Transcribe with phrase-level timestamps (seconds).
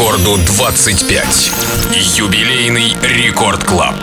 [0.00, 1.50] Рекорду 25.
[2.16, 3.96] Юбилейный Рекорд Клаб.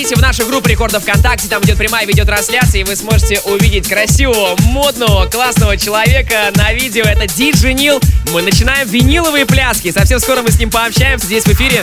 [0.00, 4.56] Заходите в нашу группу рекордов ВКонтакте, там идет прямая видеотрансляция, и вы сможете увидеть красивого,
[4.62, 7.04] модного, классного человека на видео.
[7.04, 8.00] Это DJ Nil.
[8.32, 9.90] Мы начинаем виниловые пляски.
[9.90, 11.82] Совсем скоро мы с ним пообщаемся здесь в эфире.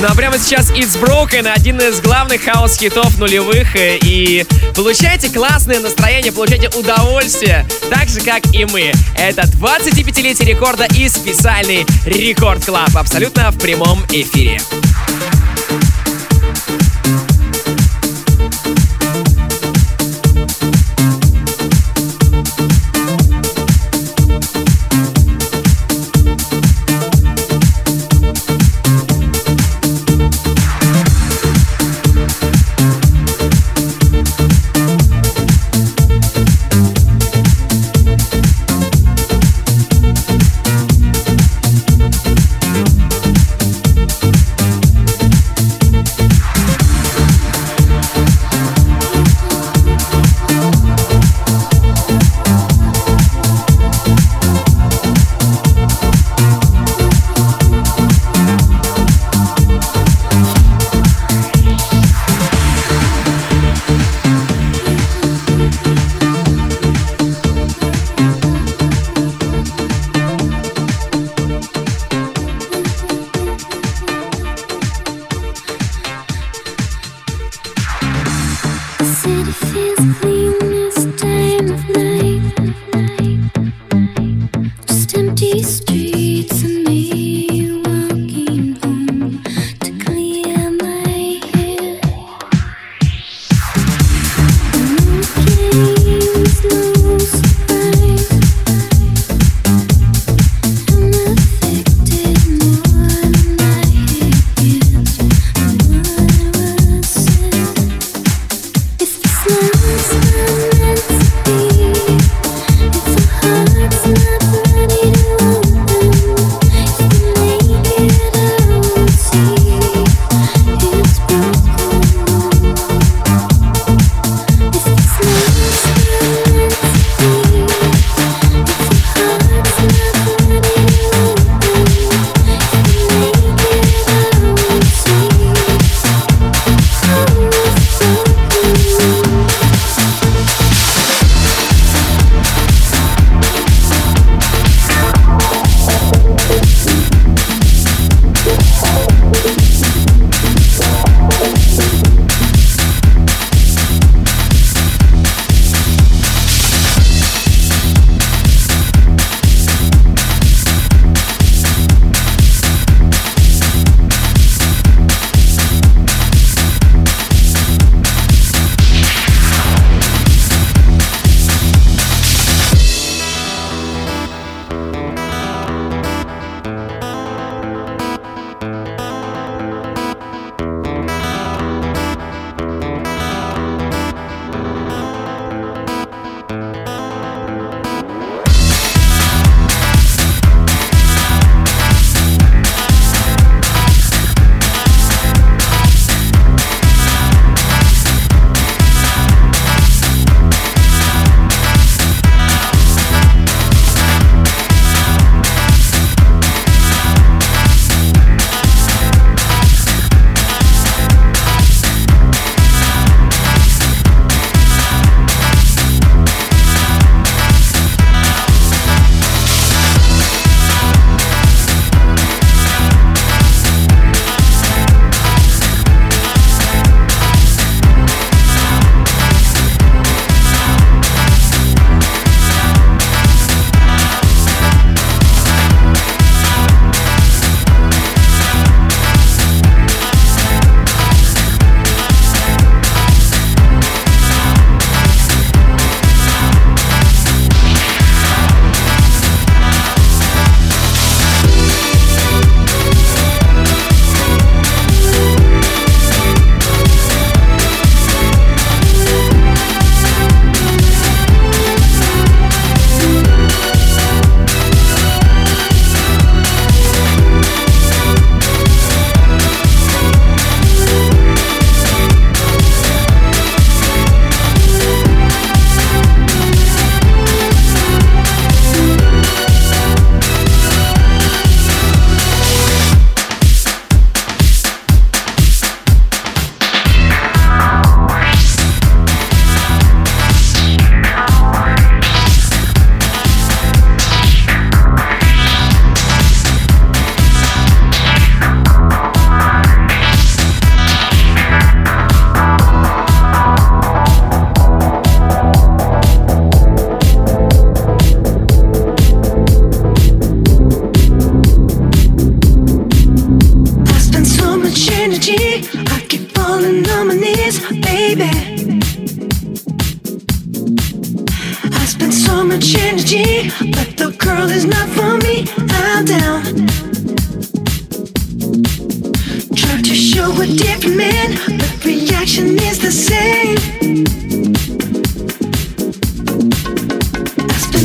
[0.00, 3.68] Ну а прямо сейчас It's Broken, один из главных хаус-хитов нулевых.
[3.76, 4.44] И
[4.74, 8.92] получайте классное настроение, получайте удовольствие, так же, как и мы.
[9.16, 12.94] Это 25-летие рекорда и специальный Record Club.
[12.94, 14.60] Абсолютно в прямом эфире.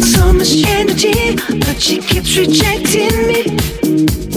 [0.01, 4.28] So much energy, but she keeps rejecting me.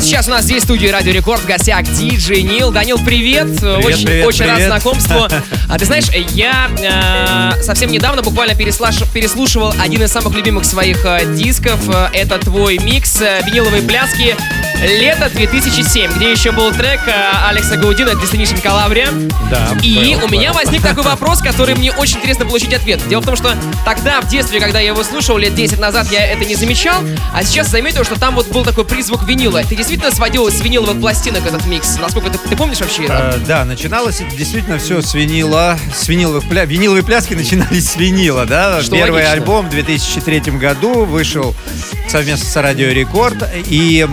[0.00, 2.70] Прямо сейчас у нас здесь в студии Радио Рекорд в гостях Диджей Нил.
[2.70, 3.62] Данил, привет.
[3.84, 4.68] очень привет, очень рад привет.
[4.70, 5.26] знакомству.
[5.68, 6.68] А ты знаешь, я
[7.56, 11.78] э, совсем недавно буквально переслаш- переслушивал один из самых любимых своих э, дисков.
[11.88, 14.34] Э, Это твой микс э, виниловые пляски
[14.80, 19.10] лето 2007, где еще был трек э, Алекса Гаудина Destination Calabria.
[19.50, 23.00] Да, И понял, у меня возник такой вопрос, который мне очень интересно получить ответ.
[23.08, 23.54] Дело в том, что
[23.84, 27.02] тогда, в детстве, когда я его слушал, лет 10 назад, я это не замечал,
[27.34, 29.62] а сейчас заметил, что там вот был такой призвук винила.
[29.62, 31.98] Ты действительно сводил с виниловых пластинок этот микс?
[31.98, 33.34] Насколько ты, ты помнишь вообще это?
[33.36, 36.64] Э, да, начиналось это действительно все с винила, с виниловых пля...
[36.64, 38.82] Виниловые пляски начинались с винила, да.
[38.82, 39.32] Что Первый логично.
[39.32, 41.54] альбом в 2003 году вышел
[42.08, 43.36] совместно с Радио Рекорд.
[43.66, 44.06] И,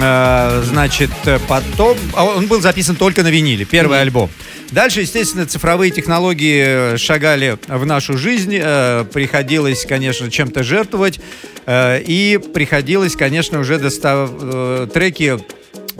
[0.00, 1.10] значит,
[1.48, 1.96] потом...
[2.14, 4.30] а Он был записан только на виниле, первый альбом.
[4.70, 8.54] Дальше, естественно, цифровые технологии э, шагали в нашу жизнь.
[8.60, 11.20] э, Приходилось, конечно, чем-то жертвовать.
[11.66, 14.30] э, И приходилось, конечно, уже достав...
[14.32, 15.38] э, треки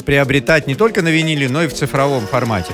[0.04, 2.72] приобретать не только на виниле, но и в цифровом формате.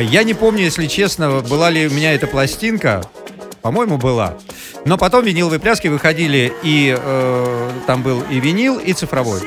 [0.00, 3.02] Я не помню, если честно, была ли у меня эта пластинка.
[3.62, 4.38] По-моему, была.
[4.84, 9.40] Но потом виниловые пляски выходили, и э, там был и винил, и цифровой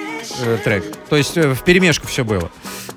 [0.43, 0.83] э, трек.
[1.09, 2.49] То есть э, в перемешку все было.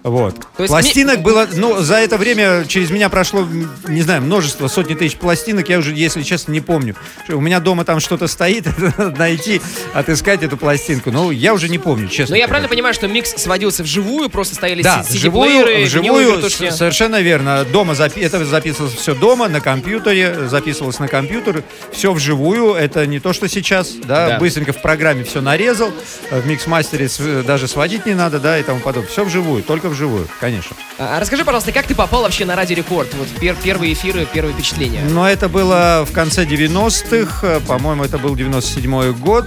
[0.03, 0.37] Вот.
[0.57, 3.47] То есть пластинок было, ну, за это время через меня прошло,
[3.89, 6.95] не знаю, множество, сотни тысяч пластинок, я уже, если честно, не помню.
[7.29, 8.67] У меня дома там что-то стоит,
[8.97, 9.61] надо найти,
[9.95, 11.11] отыскать эту пластинку.
[11.11, 12.35] Ну, я уже не помню, честно.
[12.35, 12.49] Но я сказать.
[12.51, 17.65] правильно понимаю, что микс сводился вживую, просто стояли Да, CD-плееры, вживую, совершенно верно.
[17.65, 22.75] Дома запи- это записывалось все дома, на компьютере, записывалось на компьютер, все вживую.
[22.75, 24.39] Это не то, что сейчас, да, Да.
[24.39, 25.91] быстренько в программе все нарезал,
[26.31, 29.09] э, в микс-мастере даже сводить не надо, да, и тому подобное.
[29.11, 30.77] Все вживую, только вживую, конечно.
[30.99, 33.13] А расскажи, пожалуйста, как ты попал вообще на Радио Рекорд?
[33.15, 35.03] Вот пер- первые эфиры, первые впечатления.
[35.09, 39.47] Но это было в конце 90-х, э, по-моему, это был 97-й год.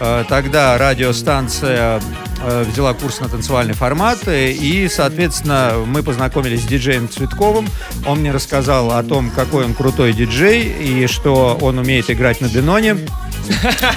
[0.00, 2.00] Э, Тогда радиостанция
[2.42, 7.68] э, взяла курс на танцевальный формат, и, соответственно, мы познакомились с диджеем Цветковым.
[8.06, 12.48] Он мне рассказал о том, какой он крутой диджей, и что он умеет играть на
[12.48, 12.96] Деноне.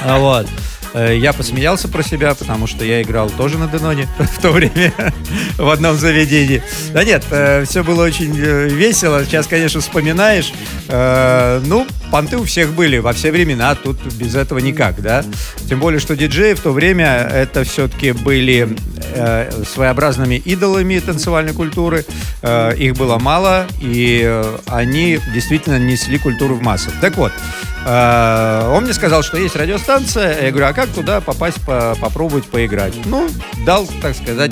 [0.04, 0.48] А Вот.
[0.96, 4.94] Э, Я посмеялся про себя, потому что я играл тоже на Деноне в то время
[5.58, 6.64] в одном заведении.
[6.94, 7.24] Да нет,
[7.68, 9.24] все было очень э, весело.
[9.26, 10.54] Сейчас, конечно, вспоминаешь.
[10.88, 15.24] Э, Ну, понты у всех были во все времена, тут без этого никак, да.
[15.68, 18.70] Тем более, что диджеи в то время это все-таки были
[19.14, 22.06] э, своеобразными идолами танцевальной культуры.
[22.42, 26.90] Э, Их было мало, и э, они действительно несли культуру в массы.
[27.02, 30.44] Так вот, э, он мне сказал, что есть радиостанция.
[30.46, 32.94] Я говорю, а как туда попасть, по- попробовать поиграть?
[33.06, 33.30] Ну,
[33.66, 34.52] дал, так сказать,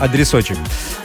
[0.00, 0.56] адресочек.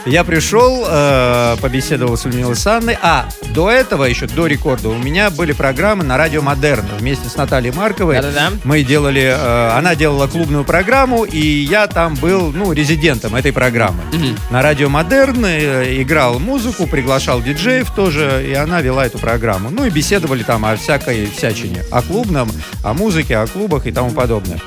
[0.06, 5.30] Я пришел, э, побеседовал с Людмилой Санной, а до этого, еще до рекорда, у меня
[5.30, 8.16] были программы на радио Модерн вместе с Натальей Марковой.
[8.16, 8.52] Да-да-да.
[8.64, 14.02] Мы делали, э, она делала клубную программу, и я там был, ну, резидентом этой программы.
[14.50, 19.70] На радио Модерн э, играл музыку, приглашал диджеев тоже, и она вела эту программу.
[19.70, 22.50] Ну и беседовали там о всякой всячине, о клубном,
[22.84, 24.58] о музыке, о клубах и тому подобное.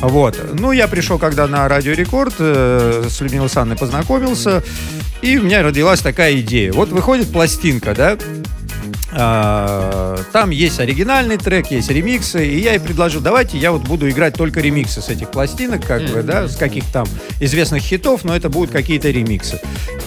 [0.00, 0.38] Вот.
[0.52, 4.62] Ну, я пришел, когда на Радио Рекорд э, с Людмилой Санной познакомился,
[5.22, 6.72] и у меня родилась такая идея.
[6.72, 8.16] Вот выходит пластинка, да,
[9.10, 14.08] а, там есть оригинальный трек, есть ремиксы, и я ей предложил, давайте я вот буду
[14.08, 17.06] играть только ремиксы с этих пластинок, как бы, да, с каких там
[17.40, 19.60] известных хитов, но это будут какие-то ремиксы.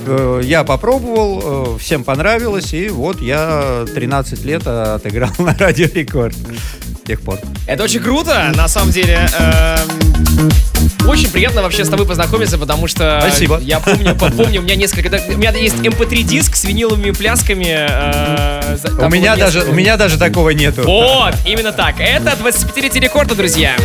[0.05, 6.35] Э, Я попробовал, э, всем понравилось, и вот я 13 лет отыграл на Радио Рекорд
[6.35, 7.39] с тех пор.
[7.67, 9.27] Это очень круто, на самом деле.
[9.39, 10.49] эм,
[11.07, 13.59] Очень приятно вообще с тобой познакомиться, потому что Спасибо.
[13.61, 17.87] я помню, помню, у меня несколько, у меня есть MP3 диск с виниловыми плясками.
[17.89, 20.83] э, У меня, даже, у меня даже такого нету.
[20.83, 21.95] Вот, именно так.
[21.99, 23.75] Это 25-летие рекорда, друзья.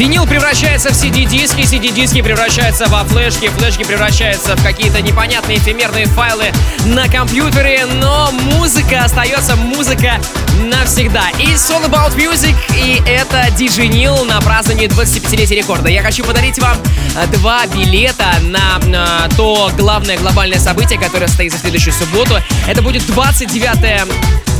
[0.00, 6.46] Винил превращается в CD-диски, CD-диски превращаются во флешки, флешки превращаются в какие-то непонятные эфемерные файлы
[6.86, 10.18] на компьютере, но музыка остается музыка
[10.58, 11.28] навсегда.
[11.38, 15.90] И All About Music, и это DJ Нил на праздновании 25-летия рекорда.
[15.90, 16.78] Я хочу подарить вам
[17.16, 22.40] э, два билета на, на то главное глобальное событие, которое стоит за следующую субботу.
[22.66, 24.08] Это будет 29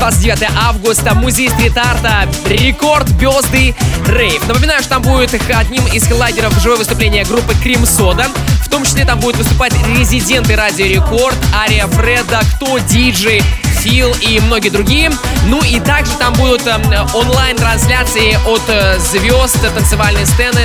[0.01, 3.75] 29 августа, музей стрит-арта, рекорд Безды
[4.09, 4.49] Рейв.
[4.49, 8.25] Напоминаю, что там будет одним из хедлайнеров живое выступление группы Cream Soda.
[8.65, 13.43] В том числе там будут выступать резиденты Радио Рекорд, Ария Фреда, Кто DJ
[13.81, 15.13] Feel и многие другие.
[15.49, 16.79] Ну и также там будут э,
[17.13, 20.61] онлайн-трансляции от э, звезд танцевальной сцены,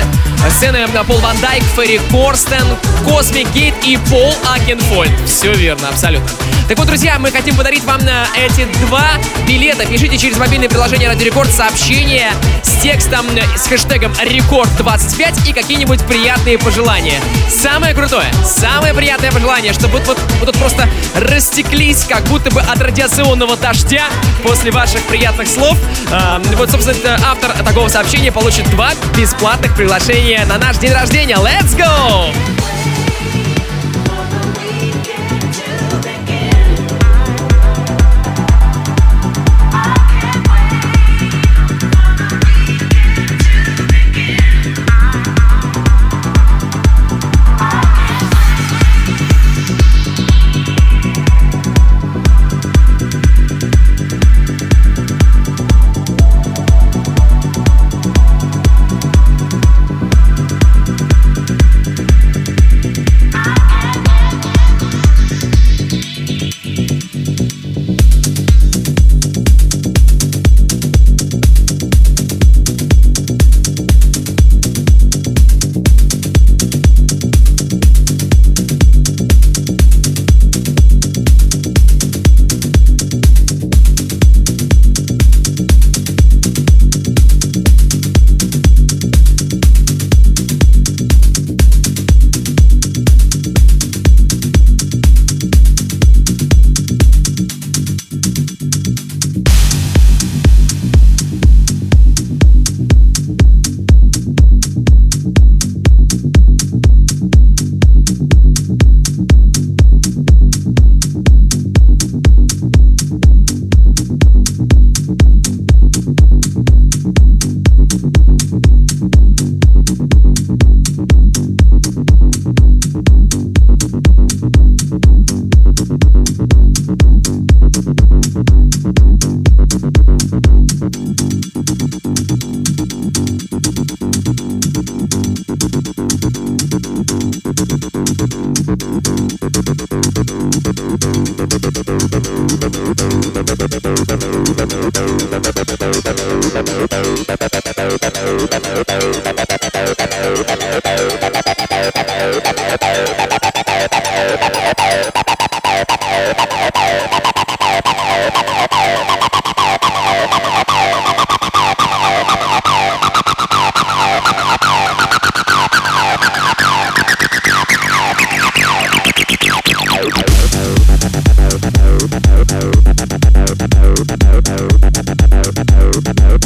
[0.50, 2.64] сцены э, Paul van Dyk, Ferry Corsten,
[3.04, 5.12] Cosmic Gate и Paul Oakenfold.
[5.26, 6.30] Все верно, абсолютно.
[6.68, 9.12] Так вот, друзья, мы хотим подарить вам на э, эти два
[9.46, 9.86] билета.
[9.86, 12.32] Пишите через мобильное приложение Радио Рекорд сообщение
[12.64, 17.20] с текстом э, с хэштегом Рекорд25 и какие-нибудь приятные пожелания.
[17.48, 22.60] Самое крутое, самое приятное пожелание, чтобы вот, вот, вот тут просто растеклись, как будто бы
[22.60, 24.08] от радиационного дождя
[24.42, 25.78] после ваших приятных слов.
[26.10, 31.36] А, вот, собственно, автор такого сообщения получит два бесплатных приглашения на наш день рождения.
[31.36, 32.34] Let's go!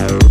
[0.02, 0.30] Oh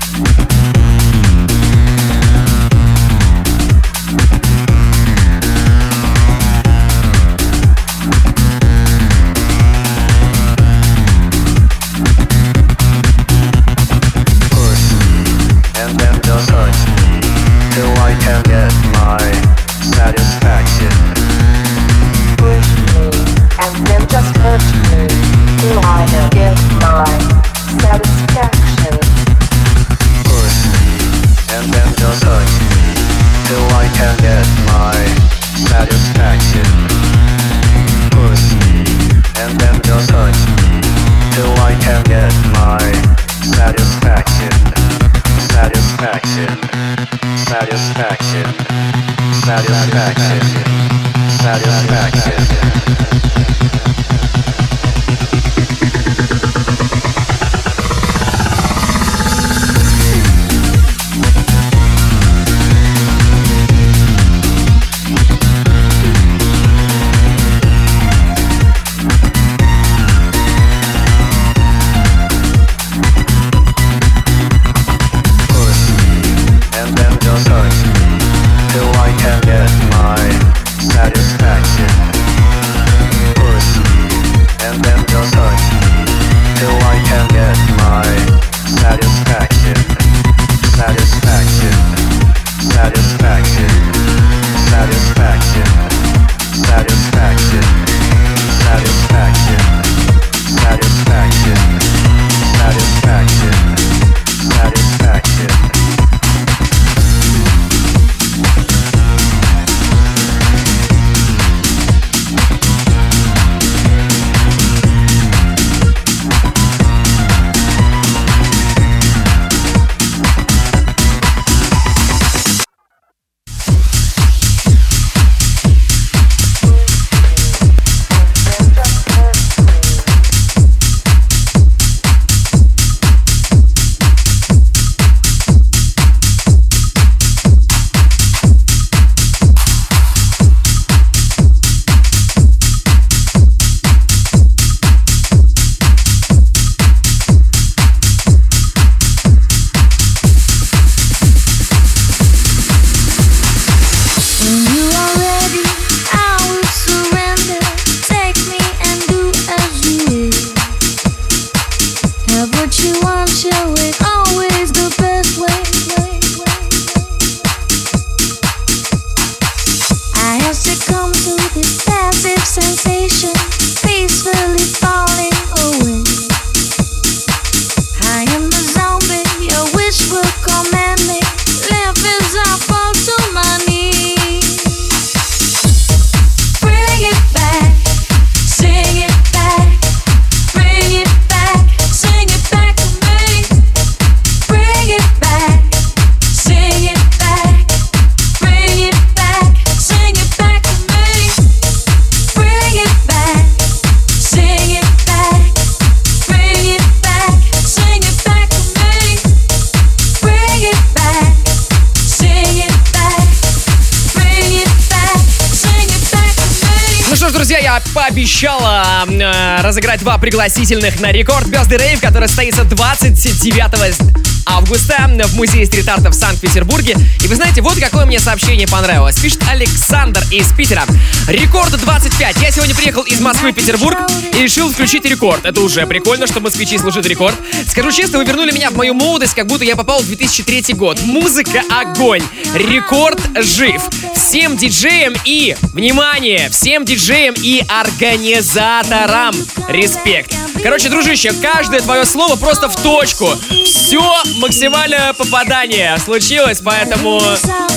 [219.71, 226.13] Разыграть два пригласительных на рекорд Birthday Rave, который состоится 29 августа в музее стрит-арта в
[226.13, 226.95] Санкт-Петербурге.
[227.23, 229.19] И вы знаете, вот какое мне сообщение понравилось.
[229.19, 230.83] Пишет Александр из Питера.
[231.27, 232.37] Рекорд 25.
[232.37, 233.97] Я сегодня приехал из Москвы в Петербург
[234.33, 235.45] и решил включить рекорд.
[235.45, 237.35] Это уже прикольно, что москвичи слушают рекорд.
[237.67, 241.01] Скажу честно, вы вернули меня в мою молодость, как будто я попал в 2003 год.
[241.01, 242.23] Музыка огонь.
[242.53, 243.81] Рекорд жив.
[244.15, 249.35] Всем диджеям и, внимание, всем диджеям и организаторам
[249.69, 250.35] респект.
[250.63, 253.27] Короче, дружище, каждое твое слово просто в точку.
[253.65, 254.01] Все
[254.37, 257.19] максимальное попадание случилось, поэтому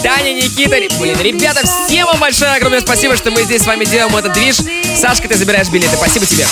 [0.02, 4.14] Таня, Никита, блин, ребята, всем вам большое огромное спасибо, что мы здесь с вами делаем
[4.14, 4.56] этот движ.
[4.96, 5.96] Сашка, ты забираешь билеты.
[5.96, 6.46] Спасибо тебе.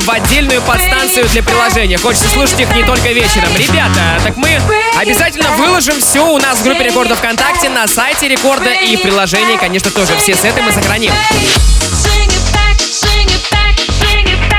[0.00, 1.98] В отдельную подстанцию для приложения.
[1.98, 3.54] Хочется слушать их не только вечером.
[3.56, 4.60] Ребята, так мы
[4.98, 9.56] обязательно выложим все у нас в группе Рекорда ВКонтакте, на сайте Рекорда и в приложении,
[9.56, 10.16] конечно, тоже.
[10.16, 11.12] Все сеты мы сохраним.
[11.12, 14.50] Sing it back, sing it back, bring it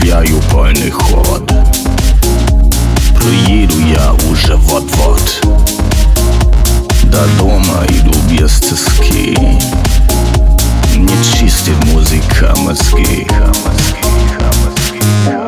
[0.00, 1.46] не сбавляю полный ход
[3.16, 5.40] Приеду я уже вот-вот
[7.04, 9.36] До дома иду без тоски
[10.96, 13.26] не чистит музыка мозги.
[14.36, 15.39] Классика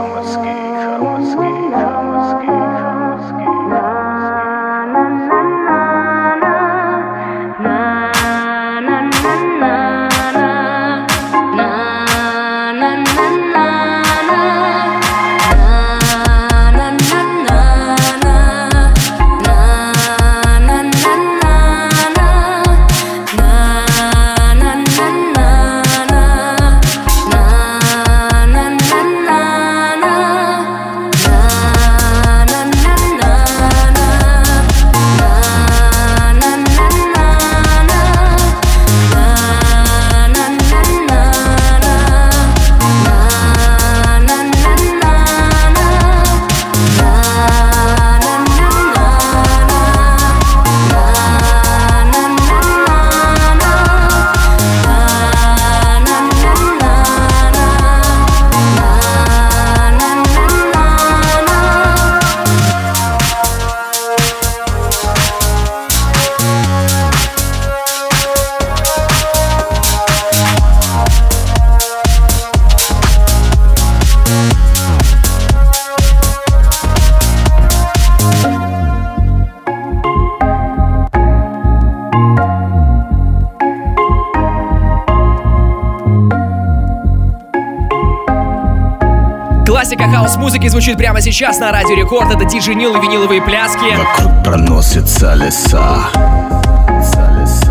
[90.73, 92.33] звучит прямо сейчас на Радио Рекорд.
[92.33, 93.95] Это Диджи Нил и виниловые пляски.
[93.95, 96.09] Вокруг проносятся леса.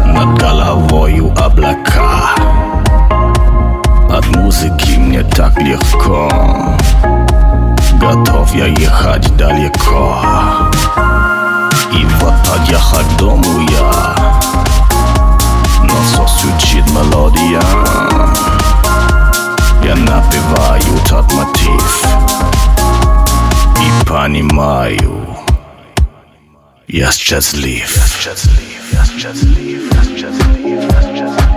[0.05, 2.35] Над головою облака.
[4.07, 6.29] От музыки мне так легко.
[7.99, 10.21] Готов я ехать далеко.
[11.93, 14.15] И вот подъехать к дому я.
[15.81, 17.61] Но все звучит мелодия.
[19.83, 22.50] Я напеваю тот мотив
[23.81, 25.35] И понимаю
[26.87, 28.61] Я счастлив Я счастлив,
[28.93, 31.51] я счастлив, я счастлив, я счастлив